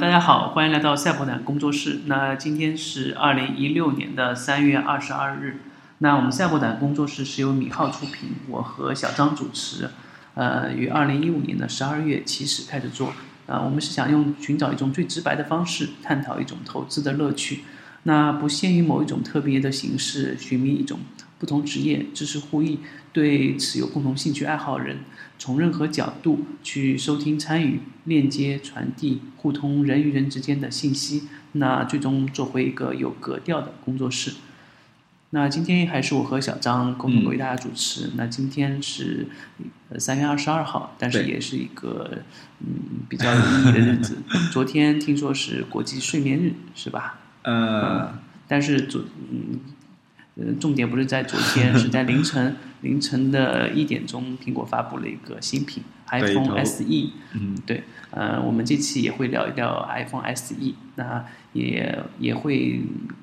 [0.00, 2.00] 大家好，欢迎来到赛博坦工作室。
[2.06, 5.60] 那今天是二零一六年的三月二十二日。
[5.98, 9.90] 那我们赛博坦工作室是由米浩出品，我和小张主持。
[10.34, 13.12] 呃，于二零一五年的十二月起始开始做。
[13.46, 17.64] 啊，我们是想用寻找一种最直白的方式，探讨一种投资的乐趣。
[18.04, 21.00] 那不限于某一种特别的形式，寻觅一种
[21.38, 22.80] 不同职业、知识互益、
[23.12, 25.00] 对此有共同兴趣爱好人，
[25.38, 31.28] 从任何角度去收听、参与、链接、传递、互通人与人之间的信息。
[31.52, 34.32] 那最终做回一个有格调的工作室。
[35.34, 38.10] 那今天还是我和小张共同为大家主持。
[38.16, 39.26] 那今天是
[39.88, 42.18] 呃三月二十二号，但是也是一个
[42.60, 42.66] 嗯
[43.08, 44.18] 比较有意义的日子。
[44.52, 47.18] 昨天听说是国际睡眠日，是吧？
[47.42, 49.60] 呃，但是昨嗯
[50.36, 56.84] 呃重点不是在昨天，是在凌晨凌晨的一点钟，苹果发布了一个新品 iPhone SE。
[57.34, 62.80] 嗯，对，呃，我们这期也会聊一聊 iPhone SE，那也也会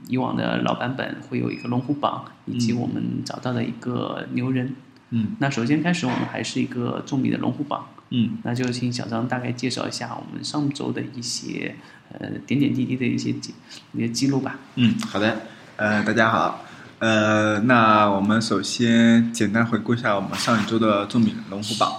[0.08, 4.76] 以往的老版本会有一个龙虎榜，以及我们找到的一个牛人。
[5.12, 7.88] 嗯，那首先开始，我们还是一个重米的龙虎榜。
[8.12, 11.76] 嗯，那就请小张大概介绍一下我们上周的一些
[12.12, 13.54] 呃点点滴滴的一些记
[13.94, 14.60] 一些记录吧。
[14.76, 15.42] 嗯，好的，
[15.76, 16.64] 呃，大家好，
[17.00, 21.90] 呃，那我们首先简单回顾一下我们上一周的中米龙虎榜。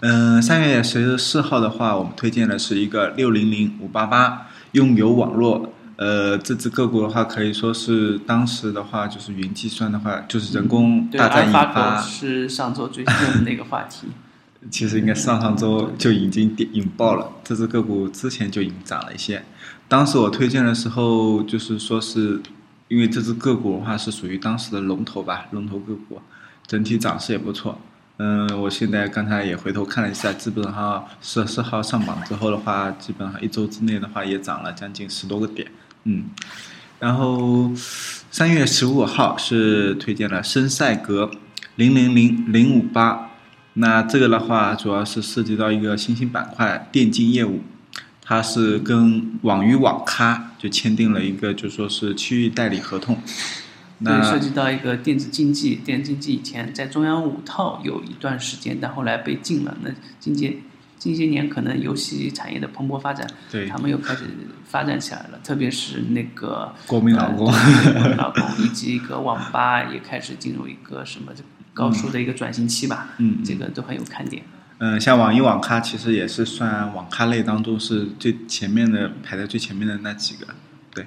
[0.00, 5.72] 嗯，三月十四号的话，我们推荐的是一个六零零五八八拥有网络。
[5.96, 14.06] 呃，这只个股的话，可以说是当时的话，就是云计算的话，就是人工对，大战引发狗，是上周最热的那个话题。
[14.70, 19.44] 其实应该上上周就已经点引爆了，这只个股之前就已经涨了一些。
[19.88, 22.40] 当时我推荐的时候，就是说是
[22.88, 26.20] 因为这只个股的话是属于当时的龙头吧，龙头个股，
[26.66, 27.78] 整体涨势也不错。
[28.16, 35.70] 嗯，我现在刚才也回头看了一下，基本上十四号上榜之后的话，基本上一周之内的话也涨了将近十多个点。
[36.02, 36.24] 嗯，
[36.98, 37.70] 然后
[38.30, 41.30] 三月十五号是推荐了深赛格
[41.76, 43.30] 零零零零五八，
[43.74, 47.62] 那这个的话主要是涉及到一个新兴板块电竞业务，
[48.20, 53.16] 它是跟网鱼网咖就签订了一个就说是区域代理合同。
[54.04, 59.76] 对，涉及到一个电子竞技，电子竞技以前在中央五套有一段时间，但后来被禁了。
[59.82, 60.56] 那近些
[60.98, 64.24] 近些年可能游戏产业的蓬勃发展，对他们又开始
[64.64, 65.40] 发展起来了。
[65.42, 71.32] 特别是那个国民老公呃国民老公，以及一个网吧也开始进入一个什么
[71.74, 73.14] 高速的一个转型期吧。
[73.18, 74.44] 嗯这个都很有看点。
[74.44, 80.46] 嗯，嗯像网易网咖其实也是算网咖类当中是最前面的，排在最前面的那几个。
[80.94, 81.06] 对，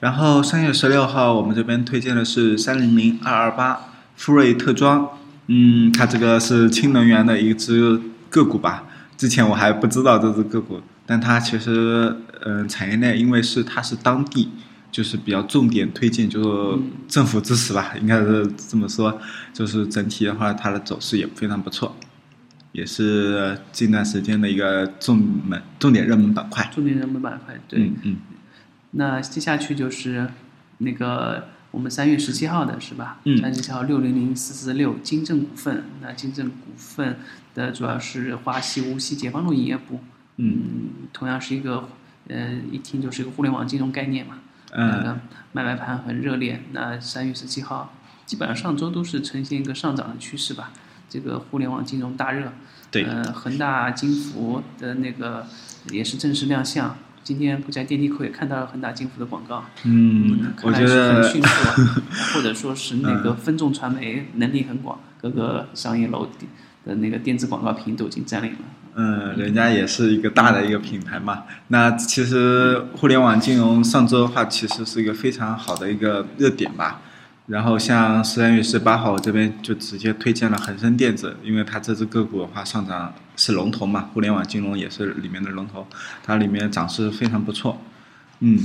[0.00, 5.08] 然后三月十六号我们这边推荐的是三零零二二八富瑞特装，
[5.48, 8.00] 嗯，它这个是氢能源的一只
[8.30, 8.84] 个股吧？
[9.16, 12.16] 之前我还不知道这只个股，但它其实
[12.46, 14.50] 嗯、产业链因为是它是当地。
[14.94, 19.20] 就是比较重点推荐，就是政府支持吧，应该是这么说。
[19.52, 21.96] 就是整体的话，它的走势也非常不错。
[22.74, 26.68] 也是近段时间的一个重门重点热门板块。
[26.74, 27.80] 重点热门板块，对。
[27.84, 28.16] 嗯嗯
[28.96, 30.28] 那接下去就是
[30.78, 33.20] 那个我们三月十七号的是吧？
[33.24, 37.16] 嗯三月十七号六零零四四六金正股份，那金正股份
[37.54, 40.00] 的主要是华西无锡解放路营业部，
[40.38, 41.88] 嗯同样是一个
[42.26, 44.38] 呃一听就是一个互联网金融概念嘛，
[44.72, 45.20] 那嗯个
[45.52, 46.60] 卖卖盘很热烈。
[46.72, 47.94] 那三月十七号
[48.26, 50.72] 基本上上周都是呈现一个上涨的趋势吧，
[51.14, 52.52] 这个互联网金融大热。
[52.90, 55.46] 对呃，恒大金服的那个
[55.90, 56.96] 也是正式亮相。
[57.22, 62.02] 今天不在电梯口也看到了恒大金服的广告，嗯，我觉看来是很得迅速啊，
[62.34, 66.28] 或者说是 那个分众传媒能力很广，各个商业楼
[66.84, 68.58] 的那个电子广告屏都已经占领了。
[68.96, 71.44] 嗯，人家也是一个大的一个品牌嘛。
[71.68, 77.00] 那其实互联网金融上周的话，其实是一个非常好的一个热点吧。
[77.46, 85.86] 然后像十三月十八号，我这边就直接推荐了恒生电子，因为它这只个股的话上涨是龙头嘛，互联网金融也是里面的龙头，
[86.22, 87.78] 它里面涨势非常不错。
[88.40, 88.58] 嗯，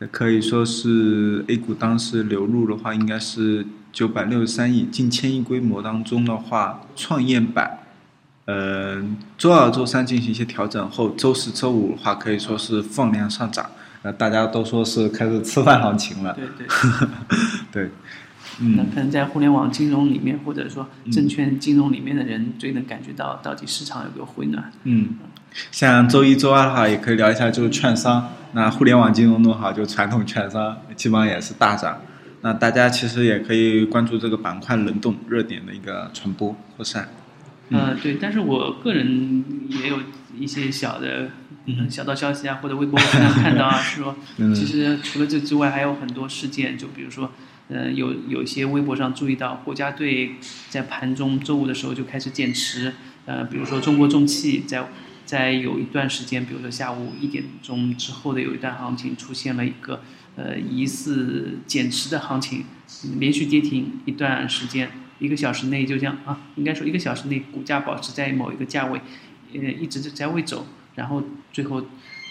[0.00, 7.78] 也可以说是 A 股当时流入的话，应该是九百六十三亿，近千亿规模当中的话，创业板。
[8.46, 9.00] 呃，
[9.36, 13.70] 周二、周三进行一些调整后，周四周五的话可以说是放量上涨，
[14.08, 16.34] 呃，大家都说是开始吃饭行情了。
[16.34, 16.66] 对对，
[17.70, 17.90] 对，
[18.74, 24.72] 那嗯可能在互联网金融里面，或者说证券金融里面的人，最能感觉到到底市场有没有回暖。
[24.84, 25.10] 嗯，
[25.70, 28.30] 像周一周二的话，也可以聊一下就是券商。
[28.52, 32.00] 那互联网金融的话，就传统券商基本上也是大涨。
[32.40, 37.08] 那大家其实也可以关注这个板块轮动热点的一个传播扩散。
[37.70, 39.98] 呃，对，但是我个人也有
[40.38, 41.28] 一些小的
[41.68, 47.30] 嗯小道消息啊或者微博经常看到啊， 说嗯其实除了这之外还有很多事件，就比如说。
[47.70, 50.36] 呃，有有一些微博上注意到，国家队
[50.70, 52.94] 在盘中周五的时候就开始减持，
[53.26, 54.88] 呃，比如说中国重汽在
[55.26, 60.00] 在有一段时间，比如说下午一点钟之后的有一段行情出现了一个
[60.36, 62.64] 呃疑似减持的行情，
[63.18, 68.98] 连续跌停一段时间，一个小时内就这样啊，应该说一个小时内股价保持在某一个价位，
[69.52, 70.66] 呃，一直在位走，
[70.98, 71.22] 然后
[71.52, 71.80] 最后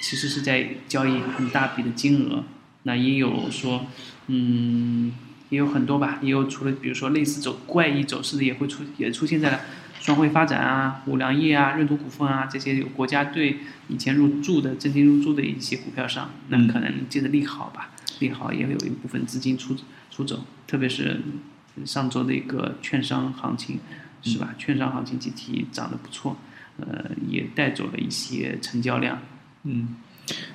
[0.02, 2.44] 其实是在交易很大笔的金额，
[2.84, 3.88] 那也有说，
[4.28, 5.14] 嗯，
[5.50, 9.62] 也有很多吧，也有除了比如说类似走怪异走势的也会出也出现在了。
[10.00, 13.58] 双汇发展啊、五粮液啊、润图股份啊这些有国家队
[13.90, 17.90] 以前入驻的、真金入驻的一些股票上，那可能借着利好吧，
[18.20, 19.76] 利好也有一部分资金出
[20.10, 21.20] 出走，特别是
[21.84, 23.80] 上周的一个券商行情，
[24.22, 24.56] 是吧？
[24.58, 26.38] 券商行情集体涨得不错，
[26.80, 29.20] 呃，也带走了一些成交量。
[29.64, 29.96] 嗯，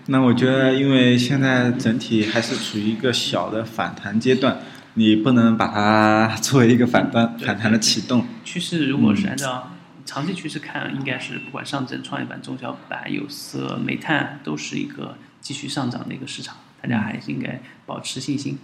[0.07, 4.59] 那我觉得，因为现在整体还是处于一个小的反弹阶段，
[4.95, 8.27] 你不能把它 作为一个反弹反弹的启动。
[8.45, 9.73] 趋势如果是按照
[10.05, 18.59] 长期趋势看，应该是不管上证、创业板、中小板、有色、煤炭都是一个继续上涨的一个市场，大家还是应该保持信心。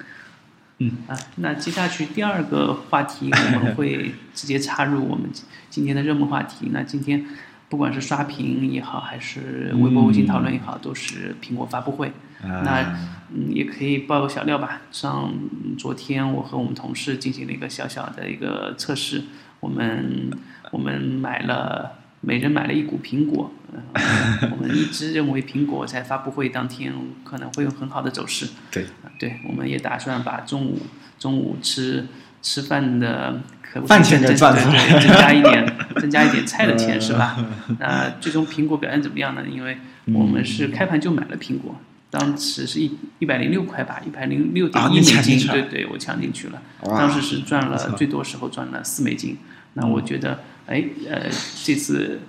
[0.80, 5.28] 嗯啊，那接下去第二个话题我们会直接插入我们
[5.68, 6.68] 今天的热门话题。
[6.70, 7.26] 那今天
[7.68, 12.08] 不管是刷屏也好，还是微博、微信讨论也好，都是苹果发布会。
[12.42, 12.96] 啊那
[13.34, 14.80] 嗯，也可以爆个小料吧。
[14.90, 15.30] 像
[15.76, 19.24] 昨天我和我们同事进行了一个小小的一个测试，
[19.60, 20.30] 我们
[20.70, 23.50] 我们买了每人买了一股苹果，
[23.92, 28.48] 呃、我们一直认为苹果在发布会当天可能会有很好的走势。
[28.70, 30.78] 对，啊对，我们也打算把中午
[31.18, 32.06] 中午吃
[32.42, 37.36] 吃饭的可饭钱给赚出来增加一点 增加一点菜的钱是吧？
[37.78, 39.42] 那最终苹果表现怎么样呢？
[39.50, 39.78] 因为
[40.14, 41.76] 我们是开盘就买了苹果。
[42.10, 46.62] 当时是一一百零六块吧，一百零六点一美金，对对，我抢进去了。
[46.82, 49.36] 当时是赚了最多时候赚了四美金。
[49.74, 51.24] 那我觉得，哎，呃，
[51.62, 52.20] 这次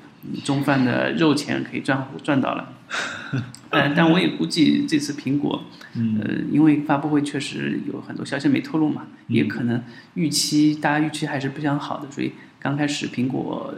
[0.44, 2.74] 中饭的肉钱可以赚赚到了。
[3.70, 5.64] 呃，但我也估计这次苹果，
[5.96, 9.84] 呃，因为发布会确实有很多消息没透露嘛，也可能
[10.16, 13.76] 预期大家预期还是非常好的，所以刚开始苹果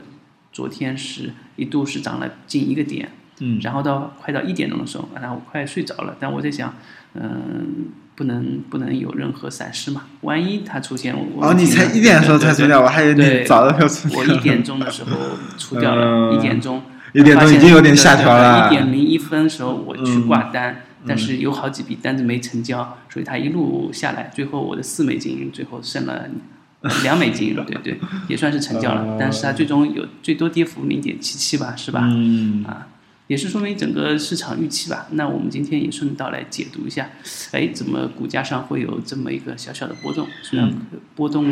[0.54, 3.60] 昨天是一度是涨了近一个点，嗯。
[3.62, 6.74] 然后到快到一点钟的时候，然后我快睡着了，但我在想，
[7.14, 14.20] 嗯、不能不能有任何闪失嘛，万一它出现我哦，你才一点的时候才出掉，我还以为你早的时候出掉。
[14.20, 15.18] 我一点钟的时候
[15.58, 16.38] 出掉了， 嗯。
[16.38, 16.82] 一点钟，
[17.14, 20.78] 一点钟发现已经有点下调了一点零一分的时候我去挂单，嗯
[21.08, 26.30] 但是有好几笔单子没成交，所以它一路下来，最后我的四美金最后剩了
[27.04, 32.02] 两美金，对对，也算是成交了哦，但是它最终有最多跌幅零点七七吧，是吧？
[32.04, 32.88] 嗯啊，
[33.32, 35.08] 也是说明整个市场预期吧。
[35.12, 37.10] 那我们今天也顺道来解读一下，
[37.54, 40.28] 哎，怎么股价上会有这么一个小小的波动？
[40.42, 40.70] 虽然
[41.16, 41.46] 波动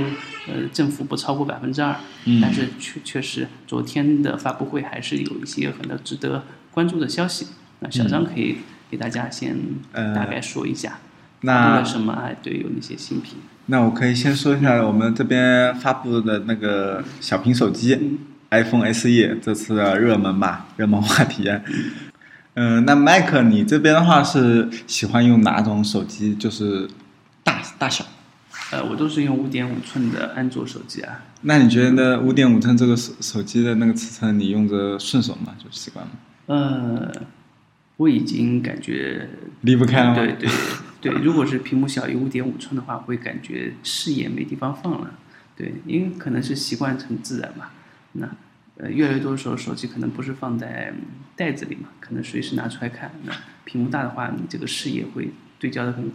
[0.50, 1.96] 呃振幅不超过百分之二，
[2.26, 7.48] 嗯但是确确实昨天的发布会还是有一些很多值得关注的消息。
[7.80, 8.58] 那小张可以
[8.92, 9.58] 给大家先
[9.94, 11.00] 呃大概说一下，
[11.44, 12.12] 那了什么？
[12.12, 13.36] 啊，对，有哪些新品？
[13.68, 18.18] 那我可以先说一下我们这边发布的那个小屏手机、
[18.50, 21.50] iPhone SE 这次的热门吧，热门话题。
[22.56, 26.36] 嗯、那麦克，你这边的话是喜欢用哪种手机？
[26.36, 26.90] 就是
[27.44, 28.04] 大大小？
[28.72, 31.24] 呃，我都是用五点五寸的安卓手机啊。
[31.42, 35.56] 那你觉得五点五寸这个手手机的那个尺寸，你用着顺手吗？
[35.58, 36.12] 就习惯吗？
[36.48, 37.12] 呃，
[37.98, 39.30] 我已经感觉
[39.62, 40.16] 离不开了吗？
[40.16, 40.50] 对对
[41.00, 45.12] 对， 如果是屏幕小于五点五寸的话，会感觉视野没地方放了。
[45.56, 47.68] 对，因为可能是习惯成自然嘛。
[48.14, 48.28] 那
[48.78, 51.02] 呃，越来越多的时候，手机可能不是放在嗯
[51.36, 53.12] 袋子里嘛，可能随时拿出来看。
[53.24, 53.34] 那
[53.66, 56.10] 屏幕大的话，你这个视野会对焦的更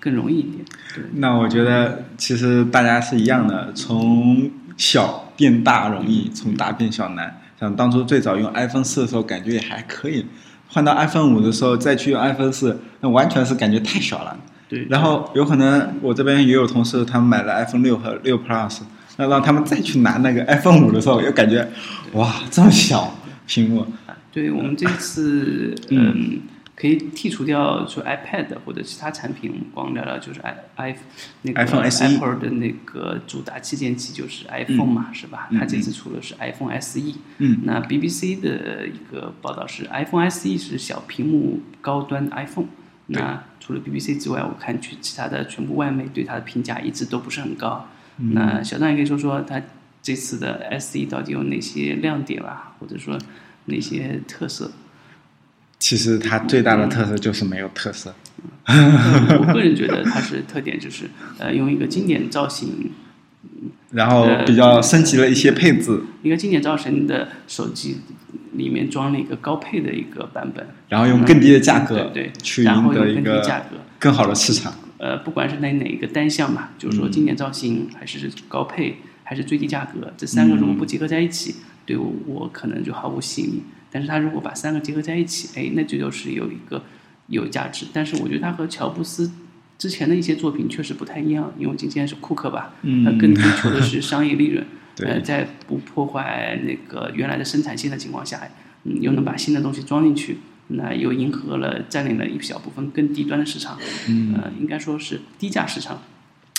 [0.00, 0.64] 更容易一点。
[0.94, 7.40] 对，那我觉得其实大家是一样的，从小变大容易，从大变小难。
[7.60, 10.24] 像当初最早用 iPhone 四的时候，感觉也还可以，
[10.68, 14.38] 换到 iPhone 五的时候再去用 iPhone 四，那完全是感觉太小了。
[14.68, 18.80] 对，然后有可能我这边也有同事，他们买了 iPhone 六和六 Plus，
[19.18, 21.68] 那让他们再去拿那个 iPhone 五的时候，又感觉
[22.12, 23.12] 哇这么小
[23.46, 26.40] 屏幕，啊对我们这次嗯，
[26.76, 30.96] 可以剔除掉说 iPad 或者其他产品，光聊聊就是 i i
[31.42, 35.48] 那个 iPhone SE Apple 的那个主打旗舰机就是 iPhone 嘛，是吧？
[35.50, 37.00] 嗯它这次出的是 iPhone SE。
[37.38, 42.66] 嗯，那 BBC 的一个报道是 iPhone SE 是小屏幕高端 iPhone。
[43.10, 47.88] 对那除了 BBC 之外，我看去其他的全部外媒对它的评价一直都不是很高。
[48.18, 49.62] 嗯那小张也可以说说它
[50.02, 53.18] 这次的 SE 到底有哪些亮点吧，或者说
[53.66, 54.70] 哪些特色？
[55.78, 58.14] 其实它最大的特色就是没有特色。
[58.66, 61.08] 我个人觉得它是特点就是
[61.38, 62.90] 呃用一个经典造型，
[63.92, 67.98] 然后比较升级了一些配置，一个经典造型的手机
[68.54, 73.42] 里面装了一个高配的一个版本，然后用更低的价格对对，去赢得一个。
[74.00, 74.72] 更好的市场。
[74.98, 81.54] 呃，不管是在哪一个单项嘛，就是说经典造型，还是高配，还是最低价格，这三个如果不结合在一起，
[81.86, 83.62] 对我我可能就毫无吸引力。
[83.90, 86.82] 但是它如果把三个结合在一起，哎，那就就是有一个
[87.28, 87.86] 有价值。
[87.92, 89.30] 但是我觉得它和乔布斯
[89.78, 98.40] 之前的一些作品确实不太一样，因为今天是库克吧，嗯他更追求的是商业利润， 对呃，在不破坏那个原来的生产线的情况下，
[98.84, 100.38] 嗯，又能把新的东西装进去，
[100.68, 106.02] 那又迎合了占领了一小部分更低端的市场，嗯，呃，应该说是低价市场，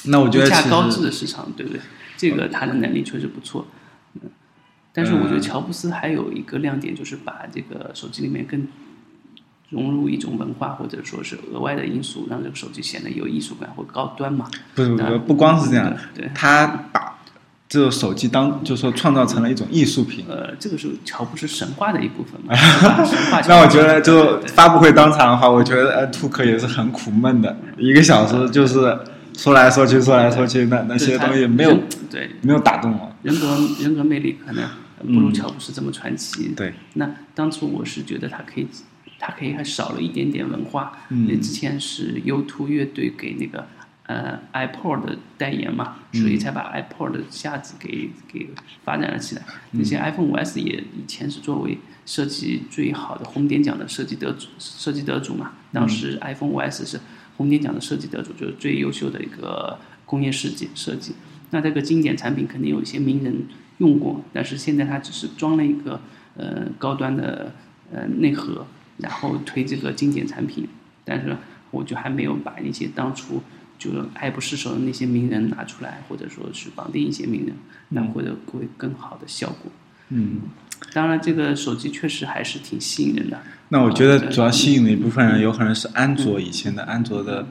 [0.05, 1.81] 那我觉得低价高质的市场，对不对？
[2.17, 3.67] 这个他的能力确实不错，
[4.15, 4.21] 嗯，
[4.91, 8.67] 但是我觉得乔布斯还有一个亮点，就是把这个手机里面更
[9.69, 14.49] 融入一种文化或者说是额外的因素，让这个手机显得有艺术感或高端嘛。
[14.73, 17.08] 不是不不光是这样，的，对他把
[17.69, 20.25] 这个手机当就说创造成了一种艺术品。
[20.27, 22.55] 呃，这个是乔布斯神话的一部分嘛。
[23.47, 28.97] 那我觉得就发布会当场的话，我觉得呃，兔克也是很苦闷的，一个小时就是
[29.37, 31.77] 说来说去，说来说去，那那些东西没有
[32.09, 33.15] 对没有打动我。
[33.21, 34.67] 人格人格魅力可能
[35.05, 36.51] 不如乔布斯这么传奇。
[36.57, 38.67] 对，那当初我是觉得他可以，
[39.19, 40.93] 他可以还少了一点点文化。
[41.09, 43.67] 嗯那之前是 U2 乐队给那个
[44.09, 48.49] 呃 iPod 的代言嘛，嗯所以才把 iPod 的架子给给
[48.83, 49.43] 发展了起来。
[49.71, 56.99] 那些 iPhone 5S 也以前是作为设计最好的红点奖的设计得主设计得主嘛，当时 iPhone 5S 是
[57.37, 61.13] 红点奖的设计得主，就是最优秀的一个工业设计设计。
[61.51, 63.43] 那这个经典产品肯定有一些名人
[63.77, 66.01] 用过，但是现在它只是装了一个
[66.35, 67.53] 呃高端的
[67.91, 68.65] 呃内核，
[68.97, 70.67] 然后推这个经典产品，
[71.05, 71.37] 但是
[71.69, 73.43] 我就还没有把那些当初
[73.79, 77.55] 就是爱不释手的那些名人拿出来，或者说是绑定一些名人，
[77.89, 79.71] 那会有会更好的效果。
[80.09, 80.41] 嗯，
[80.93, 83.39] 当然，这个手机确实还是挺吸引人的。
[83.69, 87.45] 那我觉啊得主要吸引的一部分人，有可能是安卓以前的安卓的，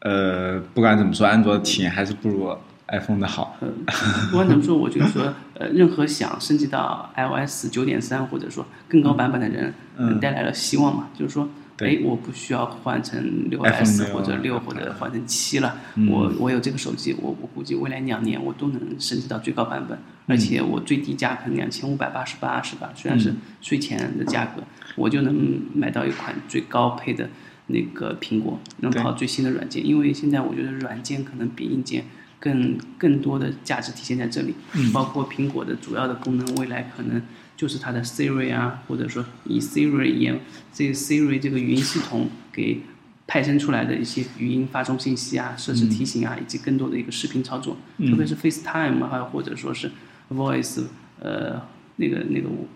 [0.00, 2.54] 呃，不管怎么说，安卓的体验还是不如
[2.88, 3.56] iPhone 的好。
[3.60, 3.68] 呃，
[4.30, 11.08] 不管怎么说，我觉得说，呃，任何想升级到 iOS 九点三或者说更高版本的人，嗯呃带来了希望嘛。
[11.18, 16.08] 就是说，对哎，我不需要换成六 S 或者六或者换成七了，嗯。
[16.08, 22.90] 我我有这个手机，我我估计未来两年我都能升级到最高版本，而且我最低价可能两千五百八十八，是吧？
[22.94, 24.62] 虽然是税前的价格，
[24.94, 27.28] 我就能买到一款最高配的
[27.66, 29.84] 那个苹果，能跑最新的软件。
[29.84, 32.04] 因为现在我觉得软件可能比硬件
[32.38, 34.54] 更更多的价值体现在这里，
[34.92, 37.20] 包括苹果的主要的功能，未来可能
[37.64, 40.38] 就是它的 Siri 啊，或者说以 Siri 言
[40.70, 42.82] 这个 Siri 这个语音系统给
[43.26, 49.90] 派生出来的一些语音发送信息啊、设置提醒啊，以及更多的一个视频操作，特别是 FaceTime 还有或者说是
[50.28, 50.82] Voice，
[51.18, 51.62] 呃，
[51.96, 52.68] 那个那个我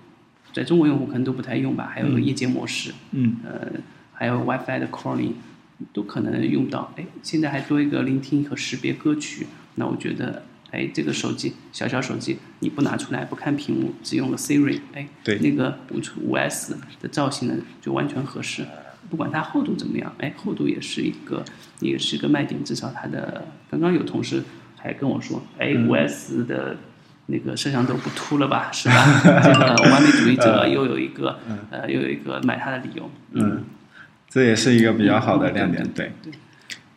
[0.54, 3.70] 在中国用户可能都不太用吧，还有夜间模式，嗯，呃，
[4.14, 5.32] 还有 WiFi 的 calling
[5.92, 6.90] 都可能用到。
[6.96, 18.66] 哎，现在还多一个聆听和识别歌曲，那我觉得，哎，这个手机小小手机你不拿出来不看屏幕，只用了 Siri，哎，对那个五五 S 的造型呢就完全合适。
[19.10, 21.42] 不管它厚度怎么样，哎，厚度也是一个
[21.80, 24.42] 也是一个卖点，至少它的刚刚有同事
[24.76, 26.76] 还跟我说，哎，五 S 的
[27.26, 28.94] 那个摄像头不秃了吧，是吧？
[29.42, 31.38] 这个完美主义者又有一个
[31.70, 33.64] 呃又有一个买它的理由，嗯，
[34.28, 36.32] 这也是一个比较好的亮点，对对。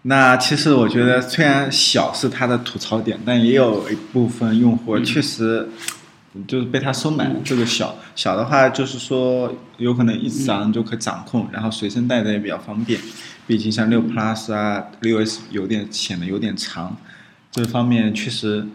[0.04, 5.70] 那其实我觉得，虽然小是它的吐槽点，但也有一部分用户确实
[6.48, 7.36] 就是被它收买了。
[7.44, 13.00] 这个小小的话，就是说有可能一掌就可以掌控，然后随身带着也比较方便。
[13.46, 16.98] 毕竟像六 Plus 啊、六 S 有点显得有点长，
[17.52, 18.66] 这方面确实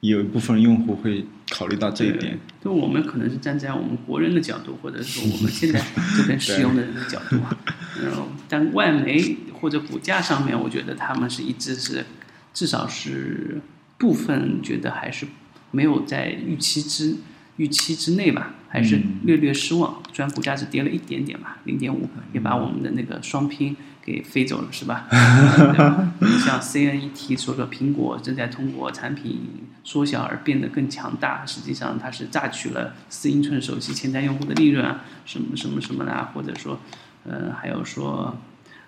[0.00, 1.26] 有一部分用户会
[1.60, 2.38] 考虑到这一点。
[2.64, 5.78] 就我们可能是站在我们国人的角度，或者说我们现在
[6.16, 7.54] 这边使用的人的角度啊，
[8.02, 12.06] 然后但外媒或者股价上面，我觉得他们是一直是，
[12.54, 13.60] 至少是
[13.98, 15.26] 部分觉得还是
[15.70, 17.16] 没有在预期之
[17.60, 20.02] 预期之内吧，还是略略失望。
[20.14, 25.06] 虽然股价只跌了一点点吧，零点五，也把我们的那个双拼给飞走了，是吧？
[26.20, 29.40] 你像 CNET 说的，苹果正在通过产品
[29.84, 36.80] 缩小而变得更强大，实际上它是榨取了四英寸手机潜在用户的利润啊，什么什么什么啦，或者说，
[37.24, 38.38] 呃，还有说，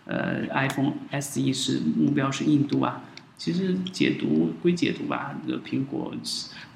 [0.07, 3.03] 呃，iPhone SE 是目标是印度啊。
[3.37, 6.15] 其实解读归解读吧，这个苹果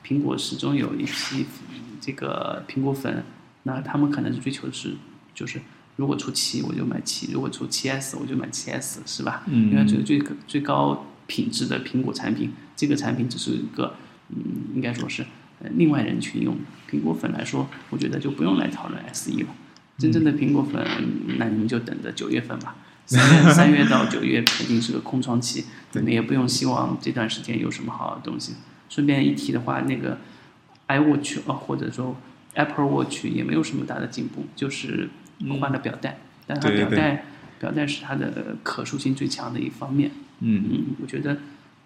[0.05, 1.47] 苹果始终有一批
[2.07, 3.25] 这个苹果粉，
[3.65, 4.95] 那他们可能是追求的是
[5.35, 5.61] 就是
[5.97, 9.43] 如果出七我就买七，如果出七 S 我就买七 S，是吧？
[9.47, 13.97] 嗯因为这个最最高品质的苹果产品，这个产品只是一个
[14.29, 14.37] 嗯，
[14.77, 15.25] 应该说是
[15.61, 16.57] 呃另外人群用。
[16.89, 19.49] 苹果粉来说，我觉得就不用来讨论 S E 了。
[19.99, 20.87] 真正的苹果粉，
[21.39, 22.77] 那你们就等着九月份吧。
[23.07, 28.55] 三月三月到九月肯定是个空窗期， 你们也不用希望这段时间有什么好的东西。
[28.89, 30.19] 顺便一提的话，那个
[30.89, 32.17] iWatch 啊，或者说
[32.55, 35.09] Apple Watch 也没有什么大的进步，就是
[35.61, 37.25] 换了表带，但它表带
[37.59, 40.11] 表带是它的可塑性最强的一方面。
[40.41, 41.37] 嗯嗯，我觉得，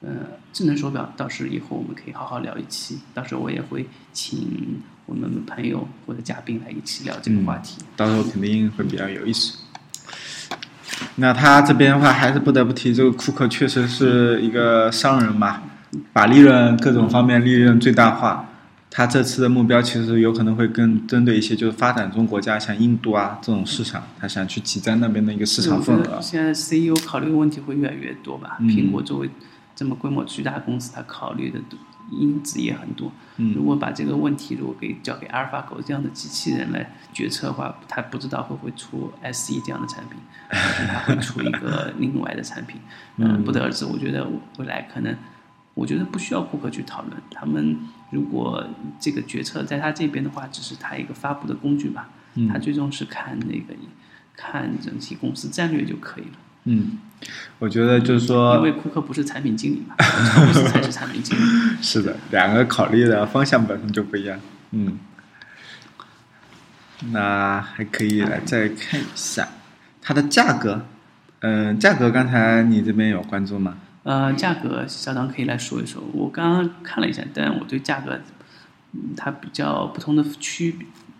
[0.00, 0.10] 呃，
[0.52, 7.78] 智能手表倒是以后我们可以好好聊一期，到时候我也会请我们朋友或者嘉宾来一起聊这个话题。
[7.96, 9.58] 到时候肯定会比较有意思。
[11.16, 15.62] 那他这边的话，还是不得不提，这个库克确实是一个商人嘛，
[16.12, 18.49] 把利润各种方面利润最大化。
[18.90, 26.20] 他这次的目标其实有可能会更针对一些就是发展中国家，像印度啊这种市场，他想去挤占那边的一个市场份额。
[26.20, 28.56] 现在 CEO 考虑的问题会越来越多吧？
[28.60, 29.30] 嗯苹果作为
[29.76, 31.58] 这么规模巨大的公司，它考虑的
[32.10, 33.12] 因子也很多。
[33.36, 40.18] 嗯如果把这个问题如果给交给阿尔法狗这样的机器人来决策的话，它不知道会不会出 SE 这样的产品，
[41.06, 42.80] 会出一个 另外的产品，
[43.18, 43.84] 嗯，不得而知。
[43.84, 44.26] 我觉得
[44.58, 45.16] 未来可能，
[45.74, 47.78] 我觉得不需要顾客去讨论，他们
[48.10, 48.64] 如果
[48.98, 53.74] 这个决策在他这边的话，只是他一个发布的工具吧，嗯他最终是看那个
[54.36, 56.38] 看整体公司战略就可以了。
[56.64, 56.98] 嗯，
[57.58, 61.42] 我觉得就是说因，为库克不是产品经理嘛，乔布斯才是产品经理。
[61.80, 64.38] 是的，两个考虑的方向本身就不一样。
[64.72, 64.98] 嗯，
[67.12, 69.48] 那还可以来再看一下
[70.02, 70.84] 它的价格。
[71.42, 73.78] 嗯、价格刚才你这边有关注吗？
[74.02, 76.02] 呃，价格小张可以来说一说。
[76.12, 78.18] 我刚刚看了一下，但我对价格，
[78.92, 80.76] 嗯，它比较不同的区，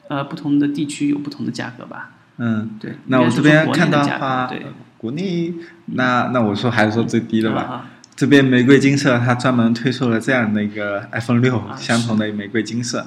[0.09, 2.11] 呃，不同的地区有不同的价格吧。
[2.38, 5.52] 嗯，对，那我这边看到的话，对，，国内
[5.87, 7.61] 那那我说还是说最低的吧。
[7.62, 13.07] 啊这边玫瑰金色它专门推出了这样的一个 iPhone 六、啊相同的玫瑰金色，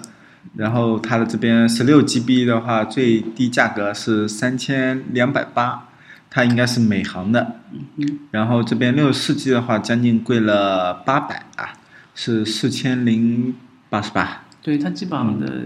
[0.56, 5.90] 然后它的这边十六 GB 的话，最低价格是三千两百八，
[6.34, 7.60] 它应该是美行的。
[7.98, 11.74] 嗯然后这边六十四 G 的话，将近贵了八百啊，
[12.16, 13.54] 是四千零
[13.88, 14.44] 八十八。
[14.64, 15.62] 对，它基本上嗯的，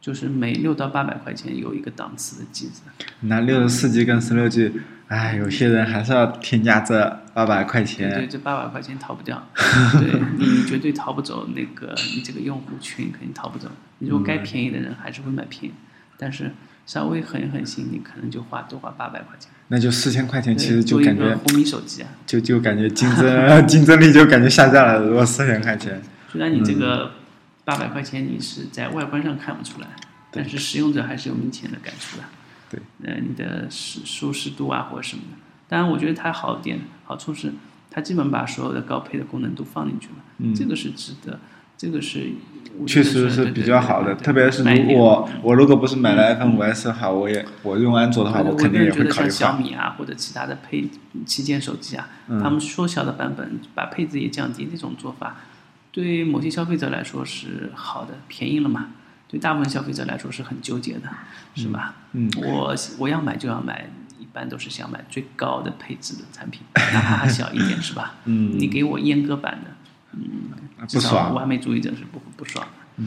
[0.00, 2.82] 就是每六到八百块钱有一个档次的机子。
[3.20, 4.72] 那六十四 G 跟十六 G，
[5.08, 8.28] 哎，有些人还是要添加这八百块对对，钱。
[8.30, 9.46] 这八百块钱逃不掉，
[10.00, 13.68] 对你绝对逃不走那个你这个用户群肯定逃不走。
[13.98, 15.74] 你如果嗯该便宜的人还是会买便宜，
[16.16, 16.52] 但是
[16.88, 19.50] 稍微狠一狠心，你可能就花多花八百块钱。
[19.68, 25.04] 那就四千块钱，其实就感觉红米手机啊，就就感觉竞争 竞争力就感觉下降了。
[25.06, 26.00] 如果四千块钱，
[26.32, 27.10] 虽然你这嗯个
[27.66, 29.88] 八百块钱你是在外观上看不出来，
[30.32, 32.24] 对但是使用者还是有明显的感触的。
[32.70, 35.36] 对，呃，你的舒舒适度啊或者什么的。
[35.68, 37.52] 当然，我觉得它好点好处是，
[37.90, 41.38] 它基本把所有的高配的功能都放进去了，嗯这个是值得，
[41.78, 42.32] 这个是
[42.86, 44.14] 确实是比较好的。
[44.16, 50.86] 特别是如果我如果不是买了 iPhone 五 S 好，我也我用安卓的话，我我肯定也会考虑小米啊或者其他的配
[51.24, 55.36] 旗舰手机啊，嗯他们缩小的版本把配置也降低，这种做法
[55.92, 58.88] 对某些消费者来说是好的，便宜了嘛。
[59.30, 61.02] 对大部分消费者来说是很纠结的，
[61.54, 61.94] 是吧？
[62.12, 68.14] 嗯，我我要买就要买，一般都是想买最高的配置的产品，哪怕它小一点，是吧？
[68.24, 69.70] 嗯你给我阉割版的，
[70.18, 73.04] 嗯，不爽完美主义者是不不爽的。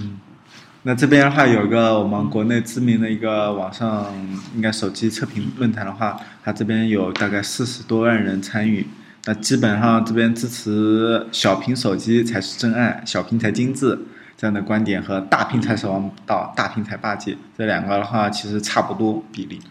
[0.83, 4.07] 那这边的话，有一个我们国内知名的一个网上
[4.55, 8.87] 应该手机测评论坛的话，它这边有大概四十多万人参与。
[9.25, 13.95] 那基本上这边支持小屏手机才是真爱，小屏才精致
[14.35, 17.37] 这样的观点和大屏才是王道，大屏才霸气。
[17.55, 19.61] 这两个的话其实差不多比例。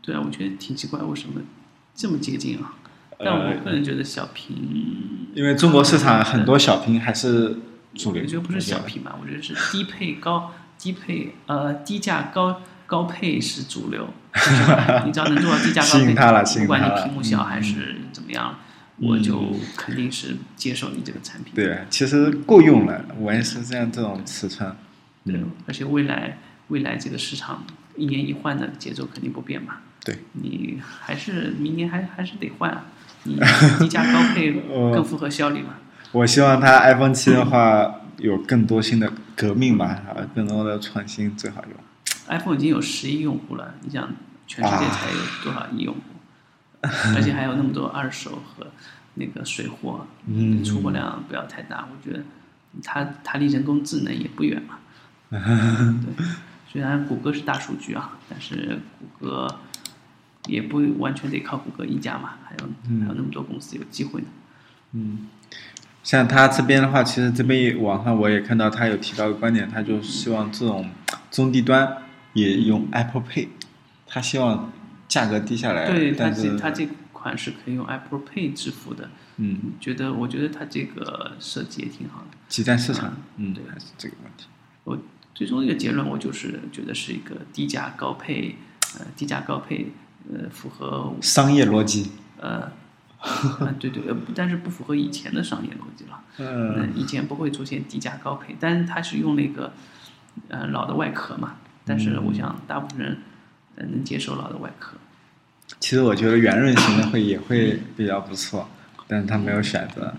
[0.00, 1.40] 对啊，我觉得挺奇怪，为什么
[1.96, 2.74] 这么接近啊？
[3.18, 4.56] 呃但我个人觉得小屏，
[5.34, 7.56] 因为中国市场很多小屏还是
[7.94, 14.08] 主流，我觉得不是小屏吧，我觉得是低配高低配呃低价高高配是主流，
[15.04, 16.14] 你只要能做到低价高吸配，
[16.60, 18.58] 不管你屏幕小嗯还是怎么样，
[18.98, 21.52] 我就肯定是接受你这个产品。
[21.54, 24.72] 对，其实够用了，我也是这样这种尺寸。
[25.24, 27.64] 对，而且未来未来这个市场
[27.96, 29.78] 一年一换的节奏肯定不变嘛。
[30.04, 32.86] 对，你还是明年还还是得换啊，
[33.24, 33.38] 你
[33.78, 35.74] 低价高配呃更符合效率嘛。
[36.12, 41.72] 我希望它 iPhone 七的话有更多新的革命吧，啊，更多的创新最好用。
[42.28, 44.10] iPhone 已经有十亿用户了，你想
[44.46, 46.00] 全世界啊才有多少亿用户？
[47.16, 48.66] 而且还有那么多二手和
[49.14, 52.22] 那个水货，嗯出货量不要太大，我觉得
[52.82, 54.78] 它它离人工智能也不远嘛。
[55.30, 56.24] 对，
[56.72, 59.58] 虽然谷歌是大数据啊，但是谷歌
[60.48, 64.26] 也不完全得靠谷歌一家嘛，还有、嗯还有那么多公司有机会呢。
[64.92, 65.28] 嗯
[66.02, 70.88] 像他这边的话，其实这边网上我也看到他有提到一个观点，他就希望这种
[71.30, 71.98] 中低端
[72.32, 73.48] 也用 Apple Pay，
[74.06, 74.72] 他希望
[75.06, 82.38] 价格低下来，对它但是这它这款是可以用 Apple Pay 支付的，嗯，觉得我觉得他这个设计也挺好的。
[82.48, 84.46] 挤占市场，嗯对，还是这个问题。
[84.84, 84.98] 我
[85.34, 88.54] 最终一个结论，我就是觉得是一个低价高配，
[88.98, 89.92] 呃，低价高配，
[90.32, 92.70] 呃，符合商业逻辑，呃，
[93.18, 96.20] 啊对对，呃，但是不符合以前的商业逻辑了。
[96.38, 99.72] 嗯，嗯，以前不会出现低价高配，但是它是用那个
[100.48, 103.18] 呃老的外壳嘛，但是我想大部分人
[103.76, 104.96] 呃能接受老的外壳。
[105.80, 108.68] 其实我觉得圆润型的会也会比较不错，
[109.06, 110.14] 但是他没有选择。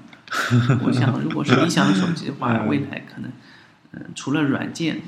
[0.84, 3.32] 我想，如果是理想手机的话，嗯未来可能，
[3.94, 5.02] 嗯、除了软件，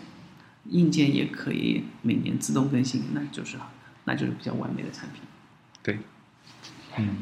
[0.70, 3.58] 硬件也可以每年自动更新，那就是
[4.06, 5.22] 那就是比较完美的产品。
[5.84, 6.00] 对，
[6.98, 7.18] 嗯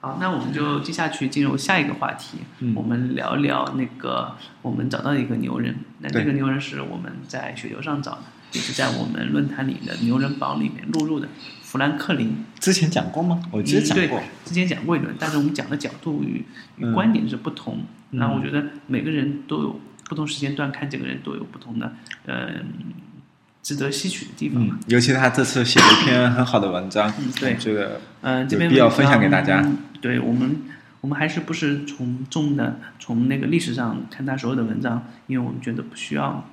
[0.00, 5.74] 好，那我们就接下去进入下一个话题，嗯我们聊聊那个我们找到的一个牛人。
[6.00, 11.26] 那这个牛人是我们在雪球上找的，也是在我们论坛里的牛人榜里面录入的，
[11.62, 12.44] 富兰克林。
[12.60, 13.42] 之前讲过吗？
[13.50, 14.24] 我之前讲过嗯。
[14.44, 16.44] 之前讲过一轮，但是我们讲的角度与
[16.76, 17.78] 与嗯观点是不同。
[18.10, 21.92] 嗯那我觉得每个人都有不同时间段看这个人都有不同的
[22.26, 22.64] 嗯、
[23.66, 29.68] 值得吸取的地方嘛嗯。，尤其他这次写了一篇很好的文章，嗯对这个嗯、这边要分享给大家。
[30.00, 30.62] 对我们，
[31.00, 36.48] 我们还是不是从重的从那个历史上看他所有的文章，因为我们觉得不需要，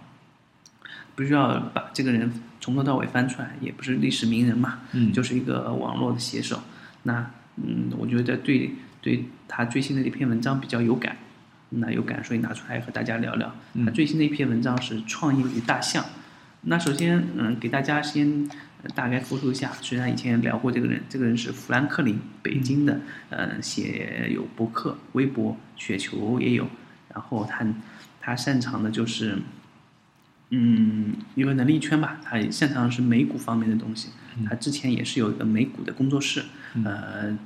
[1.13, 6.63] 不需要把这个人从头到尾翻出来，也不是历史名人嘛，嗯就是一个网络的写手。
[7.03, 8.71] 那嗯，我觉得对
[9.01, 11.15] 对他最新的一篇文章比较有感，
[11.69, 13.53] 那有感，所以拿出来和大家聊聊。
[13.73, 16.03] 嗯他最新的一篇文章是《创业与大象》。
[16.65, 18.49] 那首先，嗯，给大家先、
[18.83, 19.71] 呃大概复述一下。
[19.81, 22.99] 虽然以前聊过这个人，这个人是富兰克林，北京的，
[23.29, 26.67] 嗯，写有博客、微博、雪球也有。
[27.13, 27.65] 然后他
[28.19, 29.37] 他擅长的就是，
[30.49, 34.09] 嗯，一个能力圈吧，他擅长的是美股方面的东西。
[34.47, 36.43] 他之前也是有一个美股的工作室，
[36.83, 37.37] 呃，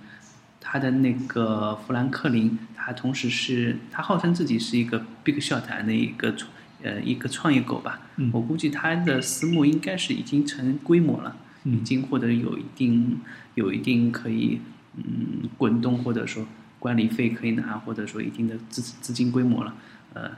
[0.61, 6.49] 他的那个富兰克林，他同时是他号称自己是一个 Big Shot 的一个创
[6.83, 8.01] 呃一个创业狗吧。
[8.17, 13.19] 嗯我估计他的私募应该是已经成规模了，嗯已经获得有一定
[13.55, 14.61] 有一定可以
[14.95, 16.45] 嗯滚动或者说
[16.79, 19.73] 管理费可以拿，或者说一定的资资金规模了。
[20.13, 20.31] 呃，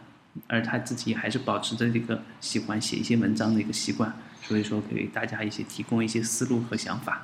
[0.47, 7.21] 而他自己还是保持着这个喜欢写一些文章的一个习惯，所以说给大家一些提供一些思路和想法。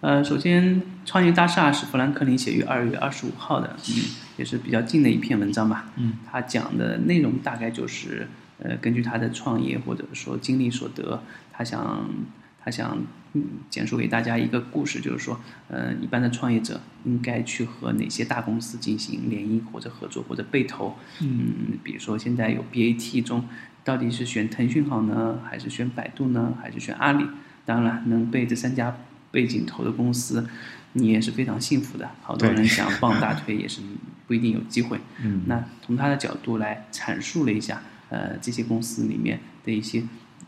[0.00, 3.94] 呃，首先，《创业大厦》是富兰克林写于二月二十五号的，嗯，
[4.36, 5.90] 也是比较近的一篇文章吧。
[5.96, 12.08] 嗯，他讲的内容大概就是，呃，根据他的创业或者说经历所得，他想
[12.62, 12.98] 他想
[13.34, 20.96] 嗯简述给大家一个故事，就是说，呃，一般的创业者应该去和哪些大公司进行联姻或者合作或者被投。
[21.20, 23.44] 嗯，比如说现在有 BAT 中，
[23.84, 27.26] 到底是选腾讯好呢，还是选百度呢，还是选阿里？
[27.66, 28.96] 当然了，能被这三家
[29.30, 30.46] 背景投的公司，
[30.92, 32.10] 你也是非常幸福的。
[32.22, 33.80] 好多人想傍大腿，也是
[34.26, 34.98] 不一定有机会。
[35.22, 40.02] 嗯那从他的角度来阐述了一下，呃，这些公司里面的一些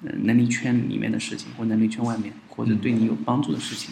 [0.05, 3.91] 呃能力圈里面的事情，或能力圈外面，或者对你有帮助的事情。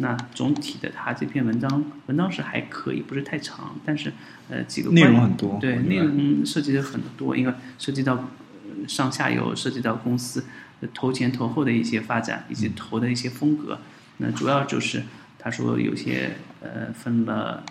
[0.00, 4.12] 那总体的他这篇文章，文章是还可以，不是太长，但是
[4.48, 10.44] 呃几个内容很多对，内容涉及的很多，因为涉及到呃上下游，涉及到公司
[10.80, 13.80] 呃投前投后的一些发展，以及投的一些风格。
[14.18, 15.02] 那主要就是
[15.36, 17.64] 他说有些呃分了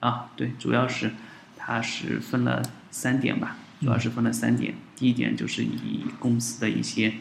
[0.00, 1.12] 啊，对，主要是
[1.56, 4.74] 它是分了三点吧，主要是分了三点。
[4.96, 7.14] 第一点就是以公司的一些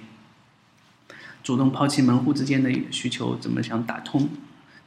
[1.43, 4.29] 主动抛弃门户之间的需求怎么想打通，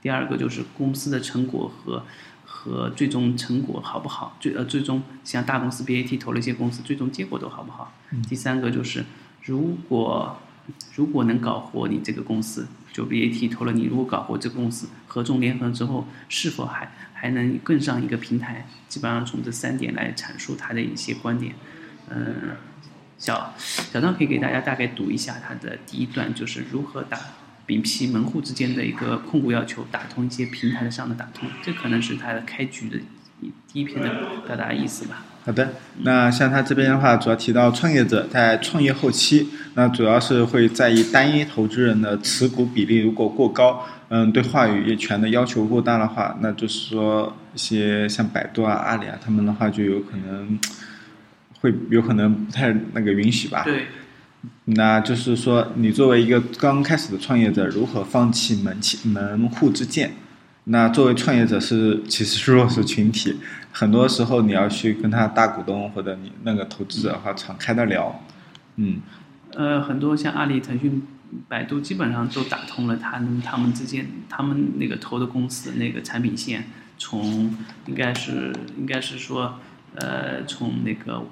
[0.03, 2.05] 第二个就是公司的成果和
[2.45, 7.93] 和最终成果好不好，最呃最终像大公司 BAT 投了一些公司，最终结果都好不好。
[8.29, 9.05] 第三个就是
[9.43, 10.39] 如果
[10.95, 18.67] 如果能搞活你这个公司，就 BAT 投了你，如果搞活这个公司，合纵联合之后，是否还还能更上一个平台？
[18.89, 21.55] 基本上从这三点来阐述他的一些观点。
[22.11, 22.57] 嗯，
[23.19, 27.19] 小小张可以给大家大概读一下他的第一段，就是如何打
[27.67, 32.99] 摒弃门户之间的一个控股要求，打通一些平台上的打通，这可能是他的开局的
[33.41, 35.25] 第一篇的表达意思吧。
[35.45, 50.57] 好的，那像他这边的话，主要提到创业者在创业后期，那主要是会在意单一投资人的持股比例如果过高，嗯，对话语权的要求过大的话，那就是说一些像百度啊、阿里啊，他们的话就有可能
[51.61, 53.65] 会有可能不太那个允许吧。
[53.65, 53.87] 对，
[54.67, 60.13] 那就是说，你作为一个刚开始的创业者，如何放弃门气门户之见？
[60.67, 63.37] 那作为创业者是其实是弱势群体，
[63.73, 68.23] 很多时候你要去跟他大股东或者你那个投资者的话敞开的聊，
[68.77, 69.01] 嗯，
[69.55, 71.03] 呃，很多像阿里、腾讯、
[71.49, 76.67] 百度基本上都打通了他们他们之间他们那个投的公司那个产品线，
[76.99, 77.57] 从
[77.87, 79.59] 应该是应该是说，
[79.95, 81.27] 呃，从那个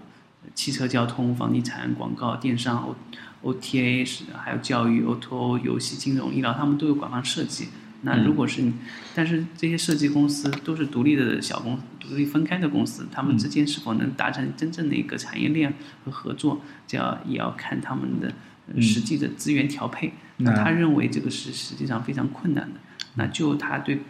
[0.55, 2.97] 汽车交通、房地产、广告、电商、O
[3.43, 7.69] O T A 是还有教育、O T O、游戏、金融、医疗，他们都有广泛设计。
[8.03, 8.73] 那如果是你，
[9.15, 15.73] 但是这些设计公司都是独立的小公司，独立分开的公司，他们之间是否能达成真正的一个产业链
[16.05, 18.33] 和合作，这要也要看他们的
[18.67, 20.13] 呃实际的资源调配。
[20.39, 22.81] 那他认为这个是实际上非常困难的。
[23.15, 24.01] 那就他对，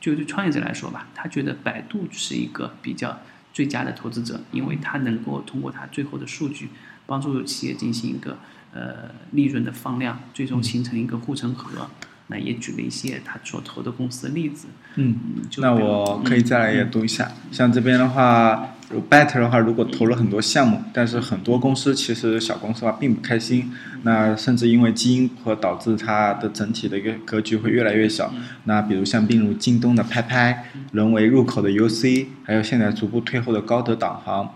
[0.00, 3.18] 就对创业者来说吧，他觉得百度是一个比较
[3.52, 6.68] 最佳的投资者，因为他能够通过他最后的数据，
[7.06, 8.38] 帮助企业进行一个
[8.72, 11.90] 呃利润的放量，最终形成一个护城河。
[12.30, 14.68] 那也举了一些他所投的公司的例子。
[14.94, 15.14] 嗯，
[15.50, 17.30] 就那我可以再来也读一下。
[17.52, 18.74] 像这边的话
[19.10, 23.70] ，Better 的话，如果投了很多项目，但是很多公司其实小公司的话并不开心，
[24.02, 28.32] 那甚至因为基因和导致它的整体的一个格局会越来越小。
[28.64, 34.54] 那比如像并入京东的拍拍，沦为入口的 UC，还有现在逐步退后的高德导航。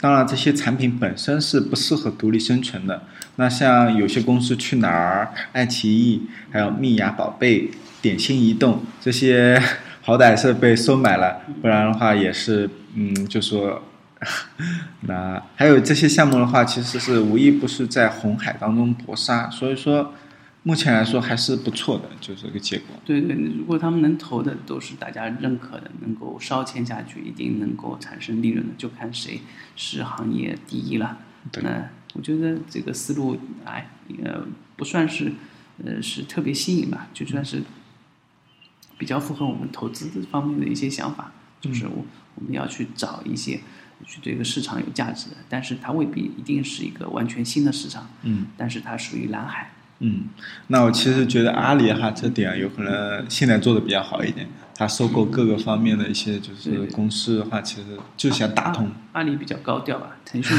[0.00, 3.02] 当然，这些产品本身是不适合独立生存的。
[3.36, 9.60] 那像有些公司去哪儿、爱奇艺、还有蜜芽宝贝、点心移动这些，
[10.02, 13.82] 好歹是被收买了，不然的话也是，嗯，就说，
[15.02, 20.14] 那还有这些项目的话，其实是无一不是在红海当中搏杀，所以说。
[20.64, 22.94] 目前来说还是不错的，就这个结果。
[23.04, 29.40] 对对，如果他们能投的都是大家认可的，能够烧钱下去，一定能够产生利润的，就看谁
[29.74, 31.18] 是行业第一了。
[31.62, 33.90] 那我觉得这个思路，哎，
[34.22, 34.46] 呃，
[34.76, 35.32] 不算是，
[35.84, 37.64] 呃，是特别新颖吧，就算是
[38.96, 42.04] 比较符合我们投资方面的一些想法，就是我
[42.36, 43.60] 我们要去找一些
[44.06, 48.08] 去对这个市场有价值的，但是它未必一定是一个完全新的市场。
[48.22, 48.46] 嗯。
[48.56, 49.72] 但是它属于蓝海。
[50.04, 50.24] 嗯，
[50.66, 58.90] 那我其实觉得阿里哈这点有可能现在做的比较好一点，它收购各个方面的一些就是公司的话，其实就想打通。
[59.12, 60.56] 阿里比较高调吧，腾讯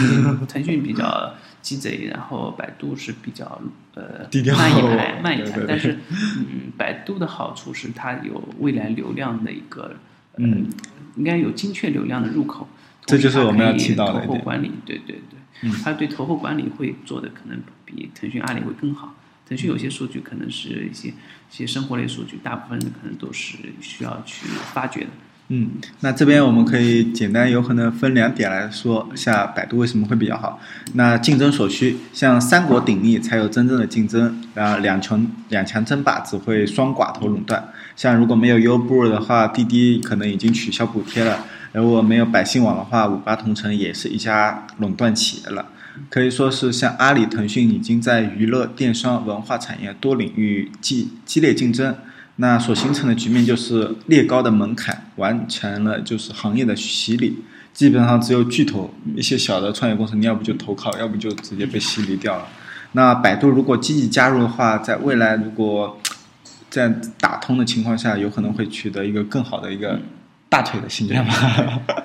[0.48, 3.62] 腾讯比较鸡贼，然后百度是比较
[3.96, 4.26] 呃
[4.58, 9.94] 慢一 拍慢一拍，但是嗯，百度的好处是它有未来流量的一个
[10.38, 10.68] 嗯，
[11.18, 12.66] 应该有精确流量的入口，
[13.06, 19.14] 这就是我们要提到的投后管理，对对对，它对投后管理会做的可能比腾讯阿里会更好。
[19.54, 21.14] 腾讯有些数据可能是一些一
[21.52, 25.08] 些生活类数据，大部分可能都是需要去发掘的。
[25.50, 30.60] 嗯，那这边我们可以简单有可能分两点来说，下百度为什么会比较好？
[30.94, 37.64] 那竞争所需，像三国鼎立才有真正的竞争，然后两强两强争霸只会双寡头垄断。
[37.96, 45.68] 像如果没有优步的话，滴滴可能已经取消补贴了；如果没有百姓网的话，五八同城也是一家垄断企业了。
[46.10, 51.96] 可以说是像阿里、腾讯已经在娱乐、电商、文化产业多领域激激烈竞争，
[52.38, 62.48] 那所形成的局面就是列高的门槛完成了就是行业的洗礼，基本上只有巨头一些小的创业公司，你要不就投靠，要不就直接被洗礼掉了。
[62.94, 66.00] 那百度如果积极加入的话，在未来如果
[66.70, 70.00] 在打通的情况下，有可能会取得一个更好的一个。
[70.54, 71.34] 大腿的形状嘛，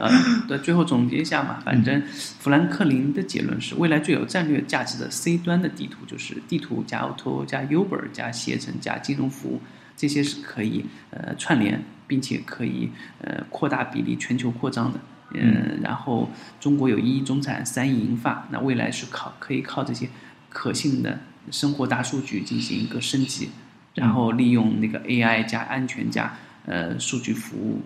[0.00, 0.08] 呃，
[0.48, 2.02] 对，最后总结一下嘛，反正
[2.38, 9.60] 富兰克林的结论是，未来最有战略价值的 C 端的地图就是地图加 Auto 加 Uber 加携程加金融服务，
[9.94, 14.98] 这些是可以呃串联，并且可以呃扩大比例全球扩张的，
[15.34, 20.08] 嗯，然后中国有一亿中产三亿银发，那未来是靠可以靠这些
[20.48, 23.50] 可信的生活大数据进行一个升级，
[23.94, 26.34] 然后利用那个 AI 加安全加
[26.64, 27.82] 呃数据服务。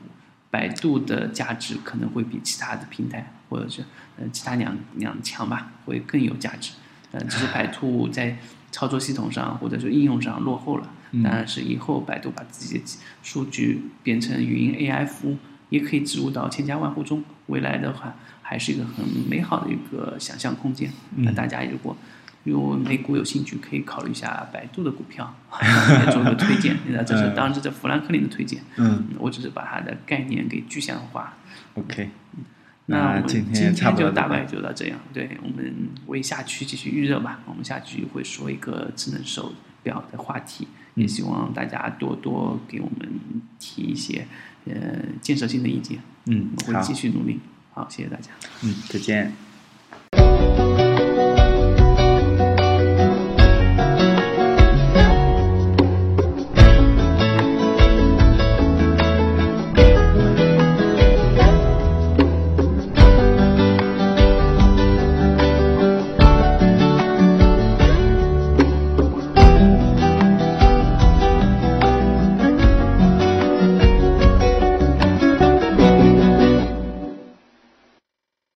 [0.53, 3.83] 百度的价值可能会比其他的平台或者是
[4.19, 6.73] 呃其他两两强吧，会更有价值。
[7.11, 8.37] 呃，只是百度在
[8.71, 10.89] 操作系统上或者说应用上落后了。
[11.23, 12.85] 当然是以后百度把自己的
[13.23, 15.37] 数据变成语音 AI 服务，
[15.71, 17.23] 也可以植入到千家万户中。
[17.47, 20.91] 未来的话，还是一个很美好的一个想象空间。
[21.17, 21.97] 那大家如果
[22.45, 25.33] 有美股有兴趣，可以考虑一下百度的股票，
[26.11, 26.77] 做个推荐。
[26.91, 28.61] 那这是当然这是富兰克林的推荐。
[28.77, 31.35] 嗯，我只是把它的概念给具象化。
[31.75, 32.11] OK，
[32.87, 34.99] 那今天就大概就到这样。
[35.13, 37.41] 对我们为下期继续预热吧。
[37.47, 39.53] 我们下期会说一个智能手
[39.83, 43.09] 表的话题，也希望大家多多给我们
[43.59, 44.27] 提一些
[44.67, 44.75] 呃
[45.21, 46.01] 建设性的意见。
[46.27, 47.41] 嗯，我会继续努力。
[47.73, 48.31] 好，谢谢大家。
[48.63, 49.33] 嗯，再见。